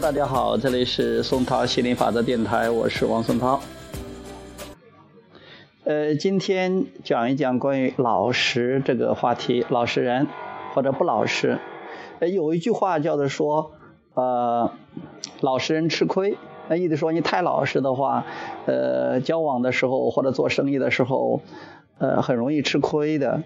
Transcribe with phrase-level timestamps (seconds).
[0.00, 3.60] 大家好，这里是松涛心灵法则电台，我是王松涛。
[5.84, 10.26] 呃，今天讲一讲关于老实这个话题，老实人
[10.74, 11.58] 或者不老实。
[12.18, 13.70] 呃，有一句话叫做说，
[14.14, 14.72] 呃，
[15.40, 16.36] 老实人吃亏。
[16.68, 18.26] 那意思说你太老实的话，
[18.66, 21.40] 呃，交往的时候或者做生意的时候，
[21.98, 23.42] 呃，很容易吃亏的。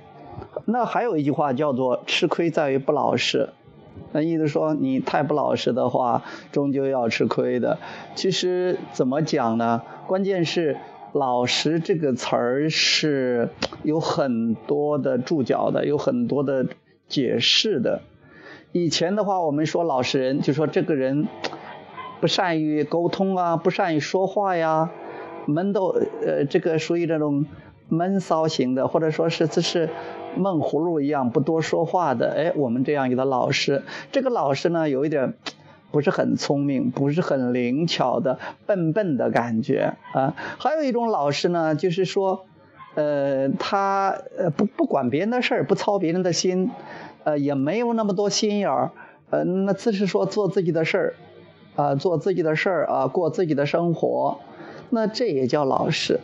[0.65, 3.51] 那还有一句话叫做吃亏在于不老实。
[4.12, 7.79] 那意思说，你太不老实的话，终究要吃亏的。
[8.15, 9.83] 其实怎么讲呢？
[10.07, 10.77] 关键是
[11.12, 13.51] “老实”这个词儿是
[13.83, 16.66] 有很多的注脚的，有很多的
[17.09, 18.02] 解释的。
[18.73, 21.27] 以前的话，我们说老实人，就说这个人
[22.21, 24.91] 不善于沟通啊，不善于说话呀，
[25.46, 27.46] 闷都呃，这个属于这种
[27.88, 29.88] 闷骚型的，或者说是这是。
[30.36, 35.34] 闷葫芦一样不多说话的，哎，我们这样一个老师，这个老师呢，有一点
[35.90, 40.36] 不是很聪明，不是很灵巧的，笨笨的感觉啊。
[40.59, 42.44] 还有一种老师呢，就是说，
[42.94, 46.70] 呃，他呃不不管别人的事儿，不操别人的心，
[47.24, 48.92] 呃，也没有那么多心眼儿，
[49.30, 51.14] 呃，那只是说做自己的事儿，
[51.74, 54.38] 啊，做自己的事儿啊，过自己的生活，
[54.90, 56.20] 那这也叫老实。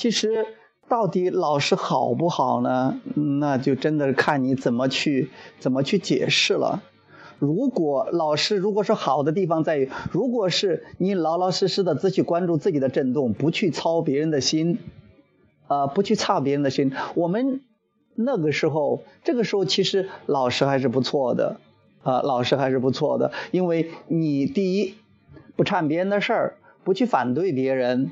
[0.00, 0.46] 其实。
[0.88, 3.00] 到底老师好不好呢？
[3.14, 6.82] 那就真的是看你怎么去怎么去解释了。
[7.38, 14.80] 如果老师如果是好的地方在于，如果是你老老实实的只去关注自己的震动，不去操别人的心，
[15.68, 17.60] 啊，不去操别人的心，我们
[18.16, 21.60] 那个时候，这个时候其实老师还是不错的，
[22.02, 24.96] 啊，老师还是不错的，因为你第一
[25.54, 28.10] 不掺别人的事儿，不去反对别人。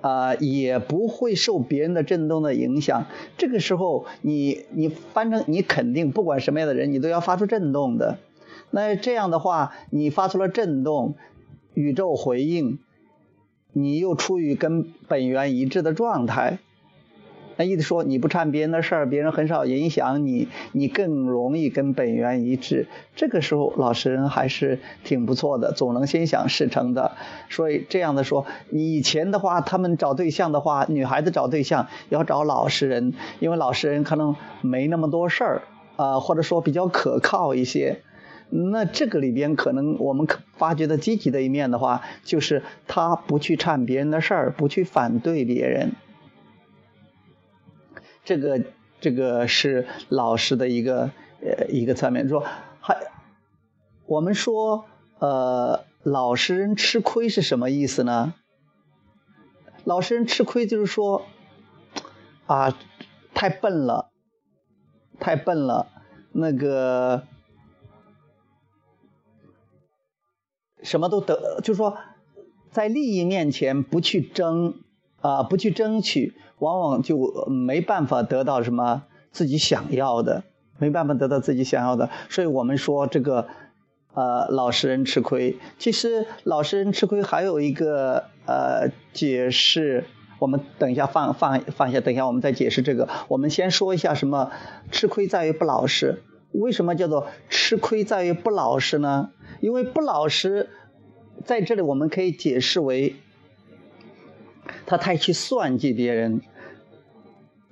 [0.00, 3.06] 啊，也不会受别人的震动的影响。
[3.36, 8.18] 这个时候，你你反正你肯定不管什么样的人，你都要发出震动的。
[8.70, 11.16] 那这样的话，你发出了震动，
[11.74, 12.78] 宇宙回应，
[13.72, 16.58] 你又处于跟本源一致的状态。
[17.60, 22.86] 那意思说，你不掺别人的事儿，别人很少影响你，你更容易跟本源一致。
[23.14, 27.12] 这个时候，老实人还是挺不错的，总能心想事成的。
[27.50, 35.62] 所以这样的说，以前的话，他们找对象的话，女孩子找对象要找老实人，因为老实人可能没那么多事儿
[35.96, 38.00] 啊，或者说比较可靠一些。
[38.48, 45.92] 那这个里边可能我们可发掘的积极的一面的话，就是他不去掺别人的事儿，不去反对别人。
[48.30, 48.62] 这个
[49.00, 51.10] 这个是老师的一个
[51.42, 52.46] 呃一个侧面，说
[52.80, 52.96] 还
[54.06, 54.84] 我们说
[55.18, 58.34] 呃老实人吃亏是什么意思呢？
[59.82, 61.26] 老实人吃亏就是说
[62.46, 62.78] 啊
[63.34, 64.12] 太笨了，
[65.18, 65.88] 太笨了，
[66.30, 67.26] 那个
[70.84, 71.98] 什么都得，就是说
[72.70, 74.80] 在利益面前不去争。
[75.22, 80.44] 啊，不去争取，往往就没办法得到什么自己想要的，
[80.78, 82.08] 没办法得到自己想要的。
[82.28, 83.48] 所以我们说这个，
[84.14, 85.58] 呃，老实人吃亏。
[85.78, 90.04] 其实老实人吃亏还有一个呃解释，
[90.38, 93.08] 我们等一下放放放下，等一下我们再解释这个。
[93.28, 94.52] 我们先说一下什么
[94.90, 96.22] 吃亏在于不老实。
[96.52, 99.30] 为什么叫做吃亏在于不老实呢？
[99.60, 100.68] 因为不老实
[101.44, 103.16] 在这里我们可以解释为。
[104.86, 106.42] 他太去算计别人，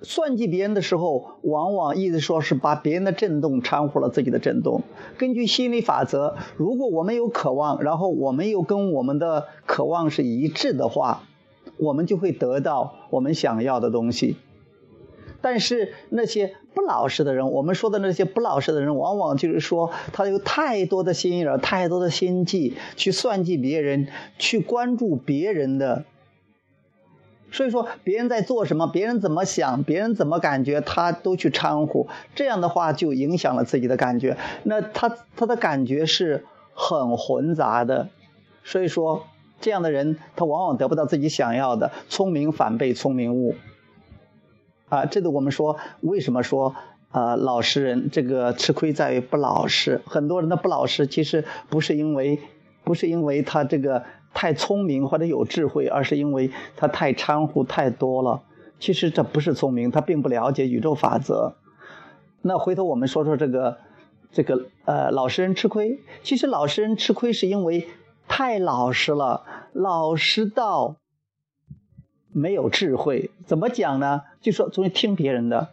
[0.03, 4.83] 算计别人的时候，往往意思说是把别人的震动掺和了自己的震动。
[5.19, 11.25] 根据心理法则，如果我们有渴望，然后我们又跟我们的渴望是一致的话，
[11.79, 14.37] 我们就会得到我们想要的东西。
[15.41, 24.09] 但是那些不老实的人，我们说的那些不老实的人，往往就是说他有太多的心眼太多的心计，去算计别人，
[24.39, 26.05] 去关注别人的。
[27.51, 32.07] 所以说，别人在做什么，别人怎么想，别人怎么感觉，他都去掺和。
[32.35, 34.37] 这样的话，就影响了自己的感觉。
[34.65, 38.11] 那他他的感觉是很混杂的。
[38.65, 39.25] 所以说，
[39.63, 41.91] 这样的人他往往得不到自己想要的。
[42.11, 43.55] 聪明反被聪明误。
[44.91, 46.77] 啊，这个我们说，为什么说
[47.11, 50.03] 啊，老实人这个吃亏在于不老实。
[50.05, 52.41] 很多人的不老实，其实不是因为，
[52.85, 54.05] 不是因为他这个。
[54.39, 58.45] 太聪明或者有智慧，而是因为他太掺和太多了。
[58.79, 61.57] 其实这不是聪明，他并不了解宇宙法则。
[62.43, 63.79] 那回头我们说说这个，
[64.31, 65.99] 这个呃，老实人吃亏。
[66.23, 67.89] 其实老实人吃亏是因为
[68.29, 69.43] 太老实了，
[69.73, 70.95] 老实到
[72.31, 73.33] 没有智慧。
[73.45, 74.23] 怎么讲呢？
[74.41, 75.71] 就说总听别人的，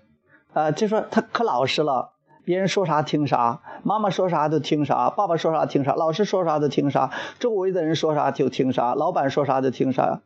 [0.54, 2.15] 啊，就说他可老实了。
[2.46, 10.22] 别人说啥听啥，妈妈说啥就听啥，爸爸说啥听啥，老师说啥就听啥，周围的人说啥就听啥，老板说啥就听啥。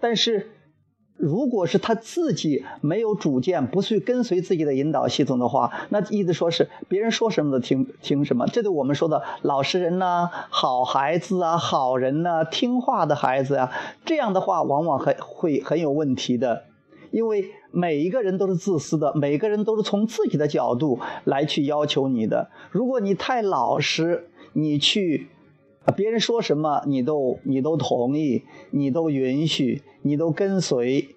[0.00, 0.52] 但是，
[1.16, 8.46] 如果是他自己没有主见，不去跟随自己的引导系统的话，那意思说是别人说什么都听听什么。
[8.46, 13.70] 这就我们说的老实人呐，好孩子啊，好人呐，听话的孩子啊，
[14.06, 16.62] 这样的话往往很会很有问题的。
[17.10, 22.50] 因为每一个人都是自私的，每个人都是从自己的角度来去要求你的。
[22.70, 25.28] 如果你太老实，你去，
[25.96, 31.16] 别人说什么你都你都同意，你都允许，你都跟随，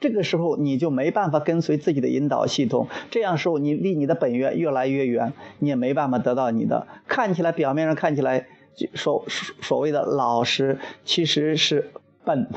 [0.00, 2.88] 这个时候你就没办法跟随自己的引导系统。
[3.10, 6.86] 这样时候你离你的本源越来越远，你也没办法得到你的。
[7.06, 8.46] 看起来表面上看起来
[8.94, 9.24] 所
[9.60, 11.90] 所谓的老实，其实是
[12.24, 12.48] 笨。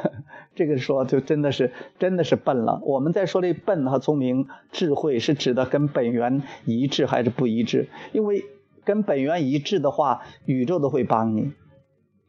[0.56, 2.81] 这个说就真的是真的是笨了。
[2.84, 7.90] 我们在说这笨和聪明、智慧是指的跟本源一致还是不一致？
[8.13, 8.46] 因为
[8.84, 11.52] 跟本源一致的话，宇宙都会帮你。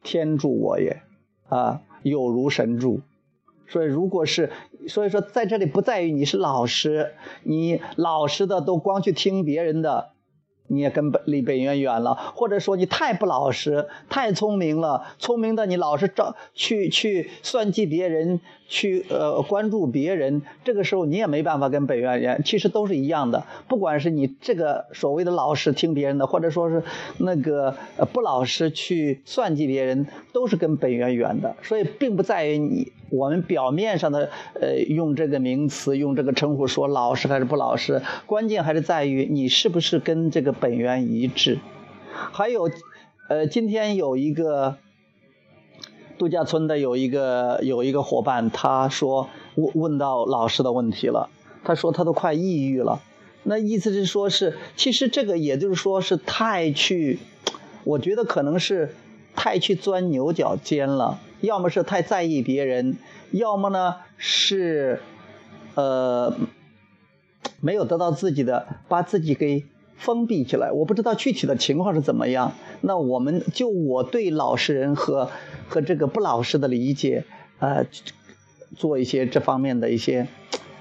[0.03, 1.03] 天助我也，
[1.49, 3.01] 啊，有如神助。
[3.69, 4.51] 所以如果是，
[4.89, 10.11] 所以说在这里不在于你是老实，你老实的都光去听别人的。
[10.69, 22.43] 你也跟本离本源远了，或者说你太不老实，太聪明了，聪明的你老是找去去算计别人，去呃关注别人，这个时候你也没办法跟本源远。
[22.45, 26.83] 其实都是一样的，不管是你这个所谓的老实听别人的，或者说是
[27.19, 27.77] 那个
[28.13, 31.57] 不老实去算计别人，都是跟本源远的。
[31.63, 32.93] 所以并不在于你。
[33.11, 34.31] 我们表面上的
[34.61, 41.59] 呃用这个名词用这个称呼说老实还是不老实，关键还是在于你是不是跟这个本源一致。
[42.13, 42.71] 还有，
[43.29, 44.77] 呃，今天有一个
[46.19, 51.29] 度假村的有一个有一个伙伴，他说问问到老师的问题了，
[51.63, 53.03] 他说他都快抑郁了。
[53.43, 57.21] 那意思是说是，其实这个也就是说是太去，
[57.85, 58.95] 我觉得可能是
[59.37, 61.21] 太去钻牛角尖了。
[61.43, 62.97] 要么是太在意别人，
[63.31, 65.01] 要么呢是，
[65.75, 66.35] 呃，
[67.61, 69.67] 没有得到自己的，把自己给
[69.97, 70.73] 封闭起来。
[70.73, 72.55] 我不知道具体的情况是怎么样。
[72.81, 75.31] 那我们就我对老实人和
[75.69, 77.25] 和这个不老实的理解，
[77.59, 77.87] 呃，
[78.75, 80.29] 做一些这方面的一些，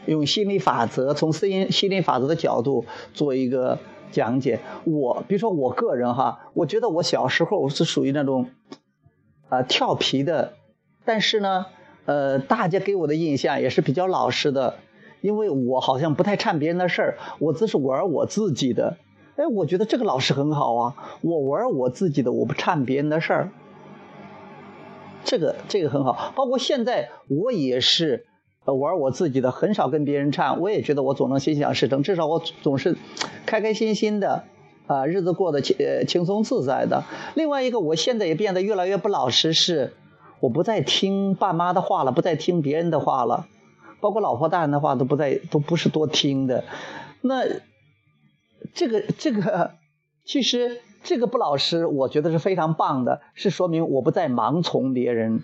[0.05, 3.79] 用心理法则，从心心理法则的角度做一个
[4.11, 4.59] 讲解。
[4.83, 8.49] 我比如说我个人哈，我觉得我小时候是属于那种。
[9.47, 10.53] 啊，调皮的，
[11.05, 11.67] 但是呢，
[12.05, 14.77] 呃，大家给我的印象也是比较老实的，
[15.21, 18.97] 因为我好像不太掺别人的事儿，我只是玩我自己的。
[19.35, 23.51] 哎，我觉得这个老师很好啊，我玩我自己的，我不掺别人的事儿，
[25.23, 26.33] 这个这个很好。
[26.35, 28.25] 包括现在我也是
[28.73, 32.97] 玩我自己的，很少跟别人唱，我也觉得我总能心想事成，至少我总是
[33.45, 34.45] 开开心心的。
[34.87, 35.75] 啊，日子过得轻
[36.07, 37.05] 轻松自在的。
[37.33, 39.93] 另外一个，我现在也变得越来越不老实，是
[40.39, 43.47] 我不再听爸妈的话了，不再听别人的话了，
[43.99, 46.65] 包括老婆大人的话都不再都不是多听的。
[47.21, 47.45] 那
[48.75, 49.71] 这个这个，
[50.23, 55.41] 其实这个不老实，我觉得是非常棒的，是说明我不再盲从别人，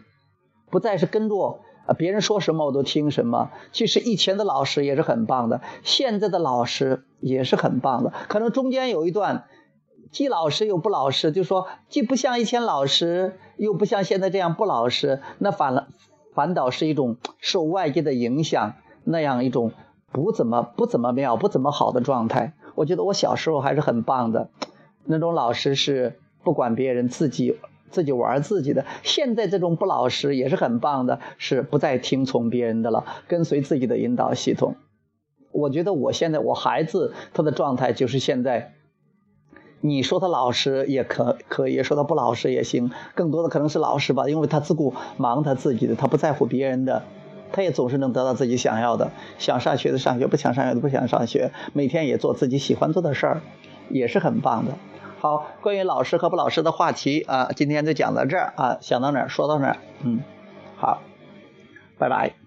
[0.69, 1.62] 不再是跟着。
[1.85, 3.50] 啊，别人说什么我都听什么。
[3.71, 8.13] 其实以前的老师也是很棒的，现在的老师也是很棒的。
[8.29, 9.45] 可能中间有一段，
[10.11, 15.21] 既老实又不老实，就说既不像以前老实，又不像现在这样不老实。
[15.39, 15.88] 那反了，
[16.33, 18.73] 反倒是一种受外界的影响，
[19.03, 19.71] 那样一种
[20.11, 22.53] 不怎么不怎么妙、不怎么好的状态。
[22.75, 24.50] 我觉得我小时候还是很棒的，
[25.05, 27.57] 那种老师是不管别人，自己。
[27.91, 34.75] 自己玩自己的，现在这种不老实也是很棒的，是不再听从别人的了，跟随自己的引导系统。
[35.51, 38.74] 我觉得我现在我孩子他的状态就是现在，
[39.81, 47.03] 你说他老实也可可以，说他不老实也行，更多的可能是老实吧，因为他自顾忙他自己的，他不在乎别人的，
[47.51, 53.41] 他也总是能得到自己想要的，想上学的上学，不想上学的不想上学，每天也做自己喜欢做的事儿，
[53.89, 54.77] 也是很棒的。
[55.22, 60.24] 好，关于老师和不老师的话题啊，今天就讲到这儿啊，想到哪儿说到哪儿，嗯，
[60.78, 61.04] 好，
[62.00, 62.40] 拜拜。